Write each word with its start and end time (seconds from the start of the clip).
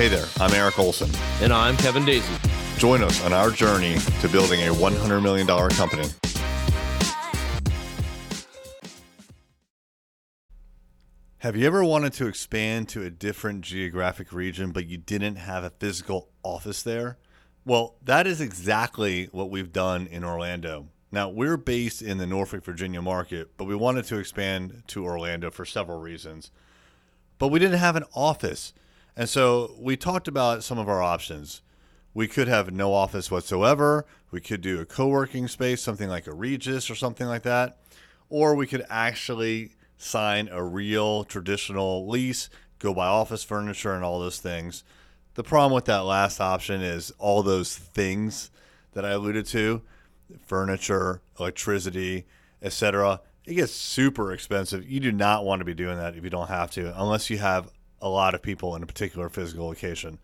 Hey 0.00 0.08
there, 0.08 0.24
I'm 0.40 0.54
Eric 0.54 0.78
Olson. 0.78 1.10
And 1.42 1.52
I'm 1.52 1.76
Kevin 1.76 2.06
Daisy. 2.06 2.32
Join 2.78 3.02
us 3.02 3.22
on 3.22 3.34
our 3.34 3.50
journey 3.50 3.98
to 4.22 4.30
building 4.30 4.60
a 4.60 4.72
$100 4.72 5.22
million 5.22 5.46
company. 5.46 6.08
Have 11.40 11.54
you 11.54 11.66
ever 11.66 11.84
wanted 11.84 12.14
to 12.14 12.28
expand 12.28 12.88
to 12.88 13.02
a 13.02 13.10
different 13.10 13.60
geographic 13.60 14.32
region, 14.32 14.70
but 14.70 14.86
you 14.86 14.96
didn't 14.96 15.36
have 15.36 15.64
a 15.64 15.68
physical 15.68 16.30
office 16.42 16.82
there? 16.82 17.18
Well, 17.66 17.96
that 18.02 18.26
is 18.26 18.40
exactly 18.40 19.26
what 19.32 19.50
we've 19.50 19.70
done 19.70 20.06
in 20.06 20.24
Orlando. 20.24 20.86
Now, 21.12 21.28
we're 21.28 21.58
based 21.58 22.00
in 22.00 22.16
the 22.16 22.26
Norfolk, 22.26 22.64
Virginia 22.64 23.02
market, 23.02 23.50
but 23.58 23.66
we 23.66 23.74
wanted 23.74 24.06
to 24.06 24.16
expand 24.16 24.82
to 24.86 25.04
Orlando 25.04 25.50
for 25.50 25.66
several 25.66 26.00
reasons. 26.00 26.50
But 27.36 27.48
we 27.48 27.58
didn't 27.58 27.80
have 27.80 27.96
an 27.96 28.04
office. 28.14 28.72
And 29.16 29.28
so 29.28 29.74
we 29.78 29.96
talked 29.96 30.28
about 30.28 30.64
some 30.64 30.78
of 30.78 30.88
our 30.88 31.02
options. 31.02 31.62
We 32.14 32.26
could 32.26 32.48
have 32.48 32.72
no 32.72 32.92
office 32.92 33.30
whatsoever. 33.30 34.06
We 34.30 34.40
could 34.40 34.60
do 34.60 34.80
a 34.80 34.86
co 34.86 35.08
working 35.08 35.48
space, 35.48 35.82
something 35.82 36.08
like 36.08 36.26
a 36.26 36.34
Regus 36.34 36.90
or 36.90 36.94
something 36.94 37.26
like 37.26 37.42
that. 37.42 37.78
Or 38.28 38.54
we 38.54 38.66
could 38.66 38.84
actually 38.88 39.72
sign 39.96 40.48
a 40.50 40.62
real 40.62 41.24
traditional 41.24 42.08
lease, 42.08 42.48
go 42.78 42.94
buy 42.94 43.06
office 43.06 43.44
furniture 43.44 43.94
and 43.94 44.04
all 44.04 44.20
those 44.20 44.38
things. 44.38 44.82
The 45.34 45.44
problem 45.44 45.72
with 45.72 45.84
that 45.86 46.00
last 46.00 46.40
option 46.40 46.80
is 46.80 47.12
all 47.18 47.42
those 47.42 47.76
things 47.76 48.50
that 48.92 49.04
I 49.04 49.10
alluded 49.10 49.46
to 49.46 49.82
furniture, 50.46 51.20
electricity, 51.38 52.26
etc. 52.62 53.20
It 53.44 53.54
gets 53.54 53.72
super 53.72 54.32
expensive. 54.32 54.88
You 54.88 55.00
do 55.00 55.12
not 55.12 55.44
want 55.44 55.60
to 55.60 55.64
be 55.64 55.74
doing 55.74 55.98
that 55.98 56.16
if 56.16 56.24
you 56.24 56.30
don't 56.30 56.48
have 56.48 56.70
to, 56.72 56.92
unless 57.00 57.30
you 57.30 57.38
have 57.38 57.70
a 58.00 58.08
lot 58.08 58.34
of 58.34 58.42
people 58.42 58.74
in 58.76 58.82
a 58.82 58.86
particular 58.86 59.28
physical 59.28 59.66
location. 59.66 60.18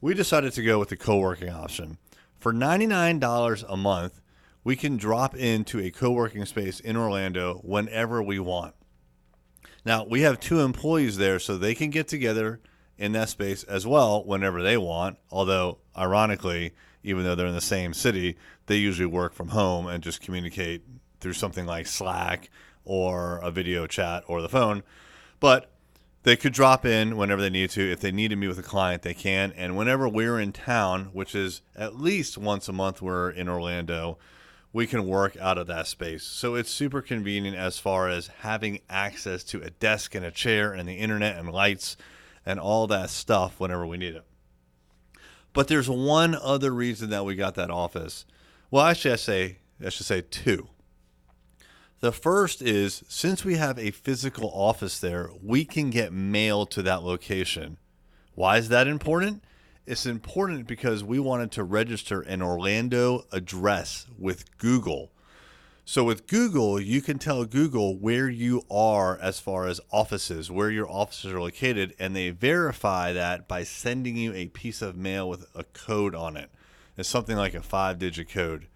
We 0.00 0.14
decided 0.14 0.52
to 0.54 0.62
go 0.62 0.78
with 0.78 0.88
the 0.88 0.96
co 0.96 1.18
working 1.18 1.50
option. 1.50 1.98
For 2.38 2.52
$99 2.52 3.64
a 3.68 3.76
month, 3.76 4.20
we 4.64 4.76
can 4.76 4.96
drop 4.96 5.36
into 5.36 5.78
a 5.78 5.90
co 5.90 6.10
working 6.10 6.44
space 6.46 6.80
in 6.80 6.96
Orlando 6.96 7.60
whenever 7.64 8.22
we 8.22 8.38
want. 8.38 8.74
Now, 9.84 10.04
we 10.04 10.22
have 10.22 10.40
two 10.40 10.60
employees 10.60 11.16
there, 11.16 11.38
so 11.38 11.56
they 11.56 11.74
can 11.74 11.90
get 11.90 12.08
together 12.08 12.60
in 12.98 13.12
that 13.12 13.30
space 13.30 13.62
as 13.64 13.86
well 13.86 14.22
whenever 14.24 14.62
they 14.62 14.76
want. 14.76 15.18
Although, 15.30 15.78
ironically, 15.96 16.72
even 17.02 17.24
though 17.24 17.34
they're 17.34 17.46
in 17.46 17.54
the 17.54 17.60
same 17.60 17.94
city, 17.94 18.36
they 18.66 18.76
usually 18.76 19.06
work 19.06 19.32
from 19.32 19.48
home 19.48 19.86
and 19.86 20.02
just 20.02 20.20
communicate 20.20 20.82
through 21.20 21.32
something 21.32 21.66
like 21.66 21.86
Slack 21.86 22.50
or 22.84 23.38
a 23.38 23.50
video 23.50 23.86
chat 23.86 24.24
or 24.26 24.42
the 24.42 24.48
phone. 24.48 24.82
But 25.38 25.70
they 26.22 26.36
could 26.36 26.52
drop 26.52 26.84
in 26.84 27.16
whenever 27.16 27.40
they 27.40 27.50
need 27.50 27.70
to. 27.70 27.92
If 27.92 28.00
they 28.00 28.12
need 28.12 28.28
to 28.28 28.36
meet 28.36 28.48
with 28.48 28.58
a 28.58 28.62
client, 28.62 29.02
they 29.02 29.14
can. 29.14 29.52
And 29.52 29.76
whenever 29.76 30.08
we're 30.08 30.38
in 30.38 30.52
town, 30.52 31.06
which 31.12 31.34
is 31.34 31.62
at 31.74 31.98
least 31.98 32.36
once 32.36 32.68
a 32.68 32.72
month, 32.72 33.00
we're 33.00 33.30
in 33.30 33.48
Orlando, 33.48 34.18
we 34.72 34.86
can 34.86 35.06
work 35.06 35.36
out 35.38 35.58
of 35.58 35.66
that 35.66 35.86
space. 35.86 36.22
So 36.24 36.54
it's 36.54 36.70
super 36.70 37.02
convenient 37.02 37.56
as 37.56 37.78
far 37.78 38.08
as 38.08 38.28
having 38.40 38.80
access 38.88 39.42
to 39.44 39.62
a 39.62 39.70
desk 39.70 40.14
and 40.14 40.24
a 40.24 40.30
chair 40.30 40.72
and 40.72 40.88
the 40.88 40.94
internet 40.94 41.36
and 41.36 41.50
lights 41.50 41.96
and 42.44 42.60
all 42.60 42.86
that 42.88 43.10
stuff 43.10 43.58
whenever 43.58 43.86
we 43.86 43.96
need 43.96 44.14
it. 44.14 44.24
But 45.52 45.68
there's 45.68 45.90
one 45.90 46.36
other 46.36 46.70
reason 46.70 47.10
that 47.10 47.24
we 47.24 47.34
got 47.34 47.56
that 47.56 47.70
office. 47.70 48.24
Well, 48.70 48.84
actually, 48.84 49.12
I 49.12 49.16
say 49.16 49.58
I 49.84 49.88
should 49.88 50.06
say 50.06 50.20
two. 50.20 50.68
The 52.00 52.12
first 52.12 52.62
is 52.62 53.04
since 53.08 53.44
we 53.44 53.56
have 53.56 53.78
a 53.78 53.90
physical 53.90 54.50
office 54.54 54.98
there, 54.98 55.28
we 55.42 55.66
can 55.66 55.90
get 55.90 56.14
mail 56.14 56.64
to 56.64 56.80
that 56.82 57.02
location. 57.02 57.76
Why 58.34 58.56
is 58.56 58.70
that 58.70 58.86
important? 58.86 59.44
It's 59.84 60.06
important 60.06 60.66
because 60.66 61.04
we 61.04 61.18
wanted 61.18 61.52
to 61.52 61.64
register 61.64 62.22
an 62.22 62.40
Orlando 62.40 63.26
address 63.32 64.06
with 64.18 64.56
Google. 64.56 65.12
So 65.84 66.02
with 66.02 66.26
Google, 66.26 66.80
you 66.80 67.02
can 67.02 67.18
tell 67.18 67.44
Google 67.44 67.98
where 67.98 68.30
you 68.30 68.62
are 68.70 69.18
as 69.18 69.38
far 69.38 69.66
as 69.66 69.78
offices, 69.92 70.50
where 70.50 70.70
your 70.70 70.90
offices 70.90 71.32
are 71.32 71.40
located, 71.40 71.94
and 71.98 72.16
they 72.16 72.30
verify 72.30 73.12
that 73.12 73.46
by 73.46 73.62
sending 73.62 74.16
you 74.16 74.32
a 74.32 74.46
piece 74.46 74.80
of 74.80 74.96
mail 74.96 75.28
with 75.28 75.44
a 75.54 75.64
code 75.64 76.14
on 76.14 76.38
it. 76.38 76.50
It's 76.96 77.10
something 77.10 77.36
like 77.36 77.52
a 77.52 77.62
five 77.62 77.98
digit 77.98 78.30
code 78.30 78.68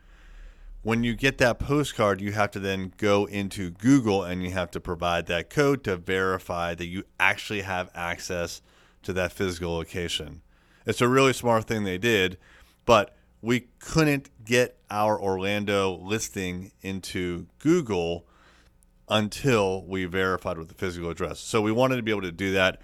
when 0.85 1.03
you 1.03 1.15
get 1.15 1.39
that 1.39 1.59
postcard, 1.59 2.21
you 2.21 2.33
have 2.33 2.51
to 2.53 2.61
then 2.61 2.93
go 2.99 3.25
into 3.25 3.71
Google 3.71 4.23
and 4.23 4.43
you 4.43 4.51
have 4.51 4.71
to 4.73 4.81
provide 4.81 5.27
that 5.27 5.49
code 5.49 5.83
to 5.85 5.97
verify 5.97 6.75
that 6.75 6.87
you 6.87 7.05
actually 7.19 7.63
have 7.63 7.91
access 7.95 8.61
to 9.03 9.15
that 9.15 9.33
physical 9.33 9.75
location. 9.75 10.43
It's 10.87 11.01
a 11.01 11.09
really 11.09 11.33
smart 11.33 11.65
thing 11.65 11.85
they 11.85 11.97
did, 11.97 12.37
but 12.85 13.17
we 13.41 13.69
couldn't 13.79 14.29
get 14.45 14.77
our 14.91 15.21
Orlando 15.21 15.95
listing 15.95 16.73
into 16.83 17.47
Google 17.59 18.27
until 19.09 19.85
we 19.87 20.05
verified 20.05 20.59
with 20.59 20.69
the 20.69 20.75
physical 20.75 21.09
address. 21.09 21.41
So 21.41 21.63
we 21.63 21.73
wanted 21.73 21.97
to 21.97 22.03
be 22.03 22.11
able 22.11 22.23
to 22.23 22.33
do 22.33 22.53
that 22.53 22.83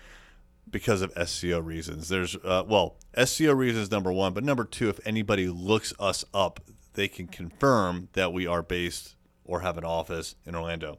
because 0.71 1.03
of 1.03 1.15
SEO 1.15 1.65
reasons. 1.65 2.09
There's 2.09 2.35
uh, 2.37 2.65
well, 2.67 2.97
SEO 3.17 3.55
reasons 3.55 3.91
number 3.91 4.13
one, 4.13 4.33
but 4.33 4.43
number 4.43 4.65
two, 4.65 4.89
if 4.89 5.01
anybody 5.07 5.49
looks 5.49 5.93
us 5.99 6.25
up, 6.33 6.61
they 6.95 7.09
can 7.09 7.27
confirm 7.27 8.09
that 8.13 8.33
we 8.33 8.47
are 8.47 8.63
based 8.63 9.17
or 9.45 9.61
have 9.61 9.79
an 9.79 9.85
office 9.85 10.35
in 10.45 10.55
Orlando. 10.55 10.99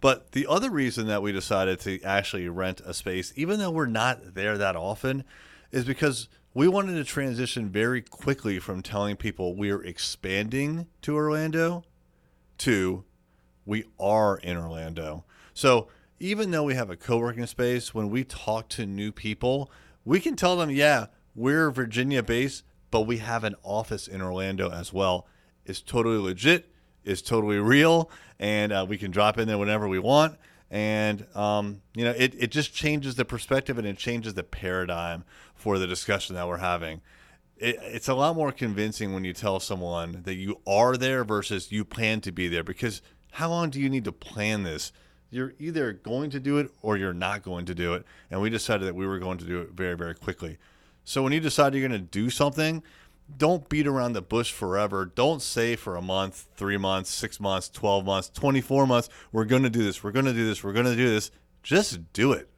But 0.00 0.32
the 0.32 0.46
other 0.46 0.70
reason 0.70 1.08
that 1.08 1.22
we 1.22 1.32
decided 1.32 1.80
to 1.80 2.00
actually 2.02 2.48
rent 2.48 2.80
a 2.84 2.94
space, 2.94 3.32
even 3.34 3.58
though 3.58 3.70
we're 3.70 3.86
not 3.86 4.34
there 4.34 4.56
that 4.56 4.76
often, 4.76 5.24
is 5.72 5.84
because 5.84 6.28
we 6.54 6.68
wanted 6.68 6.94
to 6.94 7.04
transition 7.04 7.68
very 7.68 8.00
quickly 8.00 8.58
from 8.58 8.82
telling 8.82 9.16
people 9.16 9.54
we're 9.56 9.82
expanding 9.82 10.86
to 11.02 11.16
Orlando 11.16 11.84
to 12.58 13.04
we 13.66 13.84
are 14.00 14.38
in 14.38 14.56
Orlando. 14.56 15.24
So 15.52 15.88
even 16.20 16.50
though 16.50 16.64
we 16.64 16.74
have 16.74 16.90
a 16.90 16.96
co 16.96 17.18
working 17.18 17.46
space, 17.46 17.94
when 17.94 18.08
we 18.08 18.24
talk 18.24 18.68
to 18.70 18.86
new 18.86 19.12
people, 19.12 19.70
we 20.04 20.20
can 20.20 20.36
tell 20.36 20.56
them, 20.56 20.70
yeah, 20.70 21.06
we're 21.34 21.70
Virginia 21.70 22.22
based, 22.22 22.64
but 22.90 23.02
we 23.02 23.18
have 23.18 23.44
an 23.44 23.54
office 23.62 24.08
in 24.08 24.22
Orlando 24.22 24.70
as 24.70 24.92
well. 24.92 25.26
It's 25.64 25.80
totally 25.80 26.18
legit, 26.18 26.70
it's 27.04 27.22
totally 27.22 27.58
real, 27.58 28.10
and 28.38 28.72
uh, 28.72 28.86
we 28.88 28.98
can 28.98 29.10
drop 29.10 29.38
in 29.38 29.48
there 29.48 29.58
whenever 29.58 29.88
we 29.88 29.98
want. 29.98 30.36
And 30.70 31.26
um, 31.34 31.80
you 31.94 32.04
know, 32.04 32.14
it, 32.16 32.34
it 32.38 32.50
just 32.50 32.74
changes 32.74 33.14
the 33.14 33.24
perspective 33.24 33.78
and 33.78 33.86
it 33.86 33.96
changes 33.96 34.34
the 34.34 34.42
paradigm 34.42 35.24
for 35.54 35.78
the 35.78 35.86
discussion 35.86 36.34
that 36.36 36.46
we're 36.46 36.58
having. 36.58 37.00
It, 37.56 37.78
it's 37.80 38.08
a 38.08 38.14
lot 38.14 38.36
more 38.36 38.52
convincing 38.52 39.14
when 39.14 39.24
you 39.24 39.32
tell 39.32 39.60
someone 39.60 40.22
that 40.24 40.34
you 40.34 40.60
are 40.66 40.96
there 40.96 41.24
versus 41.24 41.72
you 41.72 41.84
plan 41.84 42.20
to 42.22 42.32
be 42.32 42.48
there. 42.48 42.62
Because 42.62 43.02
how 43.32 43.48
long 43.48 43.70
do 43.70 43.80
you 43.80 43.88
need 43.88 44.04
to 44.04 44.12
plan 44.12 44.62
this? 44.62 44.92
You're 45.30 45.54
either 45.58 45.92
going 45.92 46.30
to 46.30 46.40
do 46.40 46.58
it 46.58 46.70
or 46.82 46.96
you're 46.96 47.12
not 47.14 47.42
going 47.42 47.66
to 47.66 47.74
do 47.74 47.94
it. 47.94 48.04
And 48.30 48.40
we 48.40 48.50
decided 48.50 48.86
that 48.86 48.94
we 48.94 49.06
were 49.06 49.18
going 49.18 49.38
to 49.38 49.44
do 49.44 49.60
it 49.60 49.70
very, 49.72 49.96
very 49.96 50.14
quickly. 50.14 50.58
So 51.08 51.22
when 51.22 51.32
you 51.32 51.40
decide 51.40 51.72
you're 51.72 51.88
going 51.88 51.98
to 51.98 52.06
do 52.06 52.28
something, 52.28 52.82
don't 53.34 53.66
beat 53.70 53.86
around 53.86 54.12
the 54.12 54.20
bush 54.20 54.52
forever. 54.52 55.06
Don't 55.06 55.40
say 55.40 55.74
for 55.74 55.96
a 55.96 56.02
month, 56.02 56.48
three 56.54 56.76
months, 56.76 57.08
six 57.08 57.40
months, 57.40 57.70
12 57.70 58.04
months, 58.04 58.28
24 58.28 58.86
months, 58.86 59.08
we're 59.32 59.46
going 59.46 59.62
to 59.62 59.70
do 59.70 59.82
this, 59.82 60.04
we're 60.04 60.12
going 60.12 60.26
to 60.26 60.34
do 60.34 60.46
this, 60.46 60.62
we're 60.62 60.74
going 60.74 60.84
to 60.84 60.94
do 60.94 61.08
this. 61.08 61.30
Just 61.62 62.12
do 62.12 62.32
it. 62.32 62.50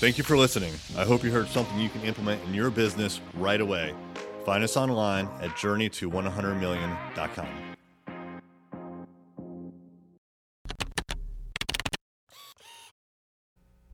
Thank 0.00 0.16
you 0.16 0.24
for 0.24 0.38
listening. 0.38 0.72
I 0.96 1.04
hope 1.04 1.22
you 1.22 1.30
heard 1.30 1.48
something 1.48 1.78
you 1.78 1.90
can 1.90 2.00
implement 2.00 2.42
in 2.44 2.54
your 2.54 2.70
business 2.70 3.20
right 3.34 3.60
away. 3.60 3.94
Find 4.46 4.64
us 4.64 4.78
online 4.78 5.28
at 5.42 5.50
journeyto100million.com. 5.50 7.69